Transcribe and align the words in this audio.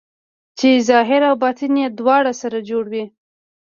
چې 0.57 0.69
ظاهر 0.89 1.21
او 1.29 1.35
باطن 1.43 1.73
یې 1.81 1.87
دواړه 1.99 2.33
سره 2.41 2.57
جوړ 2.69 2.85
وي. 2.93 3.05